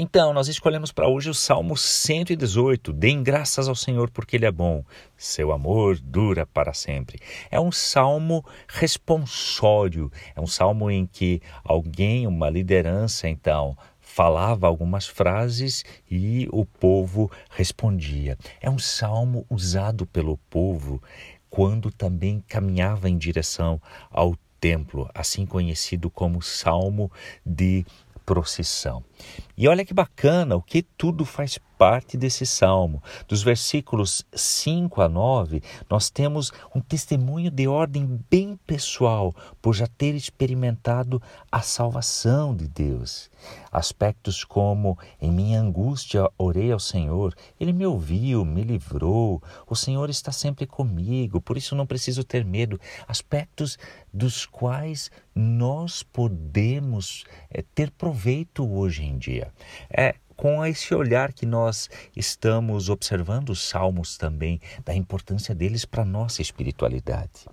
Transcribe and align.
Então, 0.00 0.32
nós 0.32 0.46
escolhemos 0.46 0.92
para 0.92 1.08
hoje 1.08 1.28
o 1.28 1.34
Salmo 1.34 1.76
118. 1.76 2.92
Deem 2.92 3.20
graças 3.20 3.66
ao 3.66 3.74
Senhor 3.74 4.08
porque 4.08 4.36
Ele 4.36 4.46
é 4.46 4.52
bom. 4.52 4.84
Seu 5.16 5.50
amor 5.50 5.98
dura 5.98 6.46
para 6.46 6.72
sempre. 6.72 7.18
É 7.50 7.58
um 7.58 7.72
salmo 7.72 8.44
responsório. 8.68 10.08
É 10.36 10.40
um 10.40 10.46
salmo 10.46 10.88
em 10.88 11.04
que 11.04 11.42
alguém, 11.64 12.28
uma 12.28 12.48
liderança, 12.48 13.28
então, 13.28 13.76
falava 14.00 14.68
algumas 14.68 15.04
frases 15.04 15.84
e 16.08 16.48
o 16.52 16.64
povo 16.64 17.28
respondia. 17.50 18.38
É 18.60 18.70
um 18.70 18.78
salmo 18.78 19.44
usado 19.50 20.06
pelo 20.06 20.38
povo 20.48 21.02
quando 21.50 21.90
também 21.90 22.40
caminhava 22.46 23.10
em 23.10 23.18
direção 23.18 23.82
ao 24.12 24.36
templo, 24.60 25.10
assim 25.12 25.44
conhecido 25.44 26.08
como 26.08 26.40
Salmo 26.40 27.10
de 27.44 27.84
procissão. 28.24 29.02
E 29.60 29.66
olha 29.66 29.84
que 29.84 29.92
bacana, 29.92 30.54
o 30.54 30.62
que 30.62 30.84
tudo 30.84 31.24
faz 31.24 31.58
parte 31.78 32.16
desse 32.16 32.44
salmo. 32.44 33.00
Dos 33.28 33.42
versículos 33.42 34.26
5 34.34 35.00
a 35.00 35.08
9, 35.08 35.62
nós 35.88 36.10
temos 36.10 36.52
um 36.74 36.80
testemunho 36.80 37.50
de 37.50 37.68
ordem 37.68 38.20
bem 38.28 38.58
pessoal, 38.66 39.32
por 39.62 39.74
já 39.74 39.86
ter 39.86 40.14
experimentado 40.14 41.22
a 41.50 41.62
salvação 41.62 42.54
de 42.54 42.66
Deus. 42.66 43.30
Aspectos 43.70 44.42
como: 44.42 44.98
em 45.20 45.30
minha 45.30 45.60
angústia 45.60 46.28
orei 46.36 46.72
ao 46.72 46.80
Senhor, 46.80 47.34
ele 47.60 47.72
me 47.72 47.86
ouviu, 47.86 48.44
me 48.44 48.62
livrou, 48.62 49.40
o 49.68 49.76
Senhor 49.76 50.10
está 50.10 50.32
sempre 50.32 50.66
comigo, 50.66 51.40
por 51.40 51.56
isso 51.56 51.76
não 51.76 51.86
preciso 51.86 52.24
ter 52.24 52.44
medo. 52.44 52.80
Aspectos 53.06 53.78
dos 54.12 54.44
quais 54.44 55.10
nós 55.34 56.02
podemos 56.02 57.24
é, 57.48 57.62
ter 57.62 57.92
proveito 57.92 58.68
hoje 58.68 59.04
em 59.04 59.16
dia. 59.16 59.52
É 59.88 60.16
com 60.38 60.64
esse 60.64 60.94
olhar 60.94 61.32
que 61.32 61.44
nós 61.44 61.90
estamos 62.14 62.88
observando 62.88 63.50
os 63.50 63.60
salmos 63.60 64.16
também, 64.16 64.60
da 64.84 64.94
importância 64.94 65.52
deles 65.52 65.84
para 65.84 66.02
a 66.02 66.06
nossa 66.06 66.40
espiritualidade. 66.40 67.48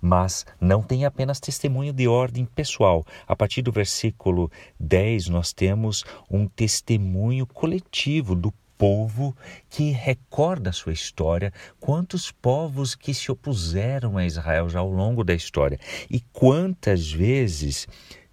Mas 0.00 0.44
não 0.60 0.82
tem 0.82 1.04
apenas 1.04 1.38
testemunho 1.38 1.92
de 1.92 2.08
ordem 2.08 2.44
pessoal. 2.44 3.06
A 3.28 3.36
partir 3.36 3.62
do 3.62 3.70
versículo 3.70 4.50
10, 4.80 5.28
nós 5.28 5.52
temos 5.52 6.04
um 6.28 6.48
testemunho 6.48 7.46
coletivo 7.46 8.34
do 8.34 8.52
povo 8.76 9.34
que 9.70 9.92
recorda 9.92 10.70
a 10.70 10.72
sua 10.72 10.92
história, 10.92 11.52
quantos 11.78 12.32
povos 12.32 12.96
que 12.96 13.14
se 13.14 13.30
opuseram 13.30 14.18
a 14.18 14.26
Israel 14.26 14.68
já 14.68 14.80
ao 14.80 14.90
longo 14.90 15.22
da 15.22 15.32
história 15.32 15.78
e 16.10 16.20
quantas 16.32 17.08
vezes 17.10 17.86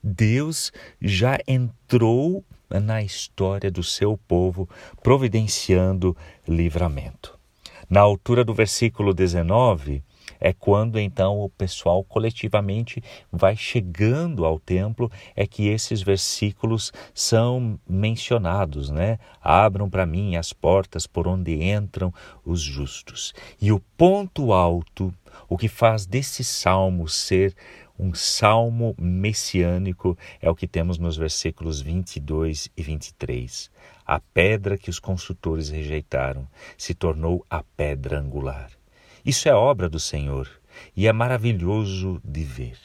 Deus 0.03 0.71
já 0.99 1.37
entrou 1.47 2.43
na 2.79 3.01
história 3.01 3.71
do 3.71 3.83
seu 3.83 4.17
povo, 4.27 4.67
providenciando 5.01 6.15
livramento. 6.47 7.37
Na 7.89 8.01
altura 8.01 8.43
do 8.43 8.53
versículo 8.53 9.13
19, 9.13 10.03
é 10.39 10.51
quando 10.51 10.99
então 10.99 11.39
o 11.39 11.49
pessoal 11.49 12.03
coletivamente 12.03 13.01
vai 13.31 13.55
chegando 13.55 14.45
ao 14.45 14.59
templo, 14.59 15.11
é 15.35 15.47
que 15.47 15.67
esses 15.67 16.01
versículos 16.01 16.91
são 17.13 17.79
mencionados, 17.87 18.89
né? 18.89 19.19
Abram 19.41 19.89
para 19.89 20.05
mim 20.05 20.35
as 20.35 20.51
portas 20.51 21.07
por 21.07 21.27
onde 21.27 21.63
entram 21.63 22.13
os 22.45 22.61
justos. 22.61 23.33
E 23.61 23.71
o 23.71 23.79
ponto 23.97 24.51
alto, 24.51 25.13
o 25.47 25.57
que 25.57 25.69
faz 25.69 26.05
desse 26.05 26.43
salmo 26.43 27.07
ser 27.07 27.55
um 27.97 28.13
salmo 28.13 28.95
messiânico 28.97 30.17
é 30.41 30.49
o 30.49 30.55
que 30.55 30.67
temos 30.67 30.97
nos 30.97 31.15
versículos 31.15 31.81
22 31.81 32.69
e 32.75 32.81
23. 32.81 33.71
A 34.05 34.19
pedra 34.19 34.77
que 34.77 34.89
os 34.89 34.99
consultores 34.99 35.69
rejeitaram 35.69 36.47
se 36.77 36.93
tornou 36.93 37.45
a 37.49 37.63
pedra 37.63 38.19
angular. 38.19 38.71
Isso 39.25 39.47
é 39.47 39.53
obra 39.53 39.87
do 39.87 39.99
Senhor 39.99 40.49
e 40.95 41.07
é 41.07 41.13
maravilhoso 41.13 42.19
de 42.23 42.43
ver. 42.43 42.77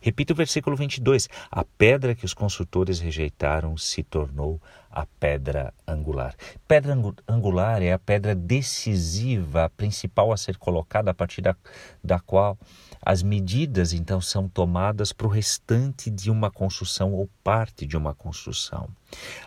Repita 0.00 0.32
o 0.32 0.36
versículo 0.36 0.76
22. 0.76 1.28
A 1.50 1.64
pedra 1.64 2.14
que 2.14 2.24
os 2.24 2.34
consultores 2.34 3.00
rejeitaram 3.00 3.76
se 3.76 4.02
tornou 4.02 4.60
a 4.90 5.06
pedra 5.06 5.72
angular. 5.86 6.34
Pedra 6.66 6.96
angular 7.28 7.82
é 7.82 7.92
a 7.92 7.98
pedra 7.98 8.34
decisiva, 8.34 9.64
a 9.64 9.70
principal 9.70 10.32
a 10.32 10.36
ser 10.36 10.56
colocada, 10.58 11.10
a 11.12 11.14
partir 11.14 11.40
da, 11.40 11.54
da 12.02 12.18
qual 12.18 12.58
as 13.00 13.22
medidas 13.22 13.92
então 13.92 14.20
são 14.20 14.48
tomadas 14.48 15.12
para 15.12 15.26
o 15.26 15.30
restante 15.30 16.10
de 16.10 16.30
uma 16.30 16.50
construção 16.50 17.12
ou 17.12 17.30
parte 17.44 17.86
de 17.86 17.96
uma 17.96 18.14
construção. 18.14 18.88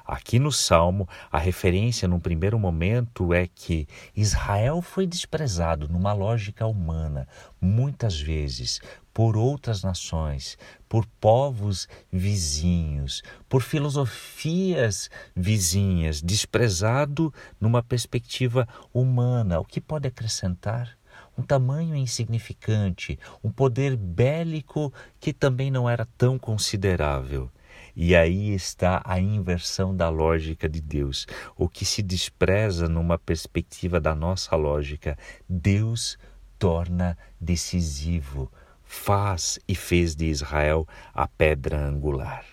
Aqui 0.05 0.39
no 0.39 0.51
Salmo, 0.51 1.07
a 1.31 1.37
referência 1.37 2.07
num 2.07 2.19
primeiro 2.19 2.57
momento 2.57 3.33
é 3.33 3.47
que 3.47 3.87
Israel 4.15 4.81
foi 4.81 5.05
desprezado 5.05 5.87
numa 5.87 6.13
lógica 6.13 6.65
humana, 6.65 7.27
muitas 7.61 8.19
vezes 8.19 8.81
por 9.13 9.37
outras 9.37 9.83
nações, 9.83 10.57
por 10.93 11.07
povos 11.19 11.87
vizinhos, 12.11 13.23
por 13.49 13.63
filosofias 13.63 15.09
vizinhas, 15.35 16.21
desprezado 16.21 17.33
numa 17.59 17.81
perspectiva 17.81 18.67
humana. 18.93 19.59
O 19.59 19.65
que 19.65 19.81
pode 19.81 20.07
acrescentar? 20.07 20.95
um 21.35 21.41
tamanho 21.41 21.95
insignificante, 21.95 23.17
um 23.43 23.51
poder 23.51 23.95
bélico 23.95 24.93
que 25.19 25.33
também 25.33 25.71
não 25.71 25.89
era 25.89 26.05
tão 26.15 26.37
considerável. 26.37 27.49
E 27.95 28.15
aí 28.15 28.53
está 28.53 29.01
a 29.03 29.19
inversão 29.19 29.95
da 29.97 30.09
lógica 30.09 30.69
de 30.69 30.79
Deus. 30.79 31.25
O 31.57 31.67
que 31.67 31.85
se 31.85 32.03
despreza 32.03 32.87
numa 32.87 33.17
perspectiva 33.17 33.99
da 33.99 34.13
nossa 34.13 34.55
lógica, 34.55 35.17
Deus 35.49 36.19
torna 36.59 37.17
decisivo, 37.41 38.51
faz 38.85 39.59
e 39.67 39.75
fez 39.75 40.16
de 40.16 40.25
Israel 40.25 40.88
a 41.13 41.27
pedra 41.27 41.79
angular. 41.79 42.45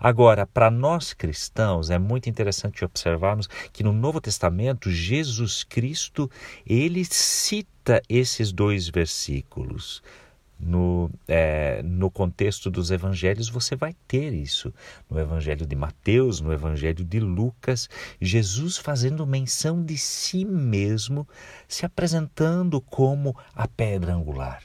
Agora, 0.00 0.46
para 0.46 0.70
nós 0.70 1.12
cristãos, 1.12 1.90
é 1.90 1.98
muito 1.98 2.28
interessante 2.28 2.84
observarmos 2.84 3.46
que 3.72 3.82
no 3.82 3.92
Novo 3.92 4.20
Testamento, 4.20 4.90
Jesus 4.90 5.64
Cristo, 5.64 6.30
ele 6.66 7.04
cita 7.04 8.02
esses 8.08 8.52
dois 8.52 8.88
versículos. 8.88 10.02
No, 10.58 11.10
é, 11.28 11.82
no 11.82 12.10
contexto 12.10 12.70
dos 12.70 12.90
evangelhos, 12.90 13.50
você 13.50 13.76
vai 13.76 13.94
ter 14.08 14.32
isso. 14.32 14.72
No 15.08 15.20
evangelho 15.20 15.66
de 15.66 15.76
Mateus, 15.76 16.40
no 16.40 16.50
evangelho 16.50 17.04
de 17.04 17.20
Lucas, 17.20 17.90
Jesus 18.18 18.78
fazendo 18.78 19.26
menção 19.26 19.84
de 19.84 19.98
si 19.98 20.46
mesmo, 20.46 21.28
se 21.68 21.84
apresentando 21.84 22.80
como 22.80 23.36
a 23.54 23.68
pedra 23.68 24.14
angular. 24.14 24.62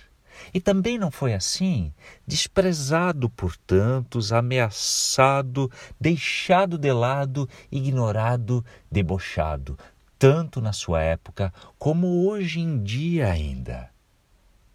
E 0.53 0.59
também 0.59 0.97
não 0.97 1.11
foi 1.11 1.33
assim, 1.33 1.93
desprezado 2.25 3.29
por 3.29 3.55
tantos, 3.55 4.31
ameaçado, 4.31 5.71
deixado 5.99 6.77
de 6.77 6.91
lado, 6.91 7.47
ignorado, 7.71 8.63
debochado, 8.91 9.77
tanto 10.17 10.61
na 10.61 10.73
sua 10.73 11.01
época 11.01 11.53
como 11.77 12.27
hoje 12.27 12.59
em 12.59 12.81
dia 12.83 13.31
ainda. 13.31 13.89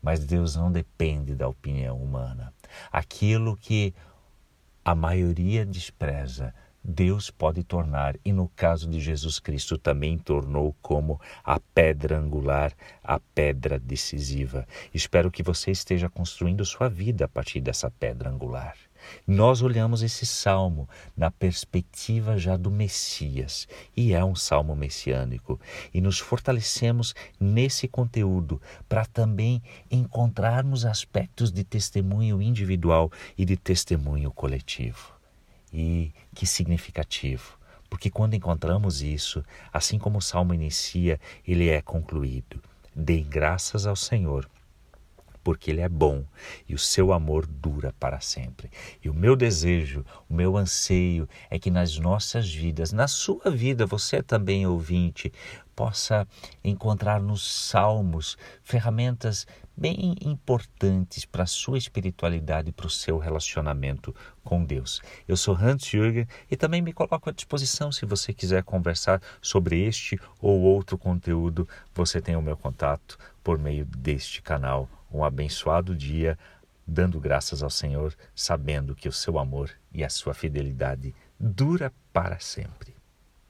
Mas 0.03 0.25
Deus 0.25 0.55
não 0.55 0.71
depende 0.71 1.35
da 1.35 1.49
opinião 1.49 1.97
humana. 1.97 2.53
Aquilo 2.93 3.57
que 3.57 3.95
a 4.85 4.95
maioria 4.95 5.67
despreza, 5.67 6.55
Deus 6.89 7.33
pode 7.33 7.65
tornar, 7.65 8.15
e 8.25 8.33
no 8.33 8.49
caso 8.55 8.89
de 8.89 9.01
Jesus 9.01 9.41
Cristo 9.41 9.77
também 9.77 10.17
tornou 10.17 10.73
como 10.81 11.21
a 11.43 11.59
pedra 11.59 12.17
angular, 12.17 12.73
a 13.03 13.19
pedra 13.19 13.77
decisiva. 13.77 14.65
Espero 14.95 15.29
que 15.29 15.43
você 15.43 15.73
esteja 15.73 16.09
construindo 16.09 16.65
sua 16.65 16.89
vida 16.89 17.25
a 17.25 17.29
partir 17.29 17.61
dessa 17.61 17.91
pedra 17.91 18.31
angular. 18.31 18.77
Nós 19.27 19.63
olhamos 19.63 20.01
esse 20.01 20.25
salmo 20.25 20.89
na 21.17 21.29
perspectiva 21.29 22.39
já 22.39 22.57
do 22.57 22.71
Messias, 22.71 23.67
e 23.97 24.13
é 24.13 24.25
um 24.25 24.37
salmo 24.37 24.77
messiânico, 24.77 25.61
e 25.93 26.01
nos 26.01 26.21
fortalecemos 26.21 27.17
nesse 27.39 27.89
conteúdo 27.89 28.63
para 28.89 29.05
também 29.05 29.61
encontrarmos 29.91 30.87
aspectos 30.87 31.51
de 31.51 31.65
testemunho 31.65 32.41
individual 32.41 33.11
e 33.37 33.45
de 33.45 33.57
testemunho 33.57 34.31
coletivo. 34.31 35.17
E 35.79 36.11
que 36.35 36.47
significativo, 36.47 37.59
porque 37.91 38.09
quando 38.09 38.33
encontramos 38.33 39.03
isso, 39.03 39.45
assim 39.71 39.99
como 39.99 40.17
o 40.17 40.23
salmo 40.23 40.55
inicia, 40.55 41.21
ele 41.47 41.69
é 41.69 41.83
concluído. 41.83 42.63
Deem 42.95 43.25
graças 43.25 43.87
ao 43.87 43.95
Senhor, 43.95 44.49
porque 45.45 45.71
Ele 45.71 45.83
é 45.83 45.89
bom 45.89 46.25
e 46.67 46.75
o 46.75 46.79
seu 46.79 47.13
amor 47.13 47.47
dura 47.47 47.95
para 48.01 48.21
sempre. 48.21 48.71
E 49.05 49.11
o 49.11 49.15
meu 49.15 49.37
desejo, 49.37 50.03
o 50.31 50.35
meu 50.35 50.57
anseio 50.57 51.29
é 51.51 51.59
que 51.59 51.71
nas 51.71 51.99
nossas 51.99 52.51
vidas, 52.51 52.91
na 52.91 53.07
sua 53.07 53.51
vida, 53.51 53.85
você 53.85 54.23
também 54.23 54.67
ouvinte, 54.67 55.31
possa 55.77 56.27
encontrar 56.65 57.21
nos 57.21 57.69
salmos 57.69 58.39
ferramentas 58.63 59.47
bem 59.77 60.15
importantes 60.23 61.27
para 61.27 61.43
a 61.43 61.47
sua 61.47 61.77
espiritualidade 61.77 62.71
e 62.71 62.73
para 62.73 62.87
o 62.87 62.91
seu 62.91 63.19
relacionamento 63.19 64.15
com 64.43 64.65
Deus. 64.65 65.03
Eu 65.29 65.37
sou 65.37 65.55
Hans 65.55 65.85
Jürgen 65.85 66.27
e 66.51 66.57
também 66.57 66.81
me 66.81 66.95
coloco 66.95 67.29
à 67.29 67.33
disposição 67.33 67.93
se 67.93 68.07
você 68.07 68.33
quiser 68.33 68.65
conversar 68.65 69.21
sobre 69.43 69.85
este 69.85 70.19
ou 70.41 70.63
outro 70.63 70.97
conteúdo. 70.97 71.69
Você 71.95 72.23
tem 72.23 72.35
o 72.35 72.43
meu 72.43 72.57
contato 72.57 73.19
por 73.45 73.59
meio 73.59 73.85
deste 73.85 74.41
canal. 74.41 74.89
Um 75.13 75.23
abençoado 75.23 75.95
dia, 75.95 76.39
dando 76.87 77.21
graças 77.21 77.63
ao 77.63 77.71
Senhor, 77.71 78.15
sabendo 78.35 78.95
que 78.95 79.09
o 79.09 79.13
seu 79.13 79.39
amor 79.39 79.71
e 79.93 80.03
a 80.03 80.09
sua 80.09 80.33
fidelidade 80.33 81.15
dura 81.39 81.93
para 82.13 82.41
sempre. 82.41 82.96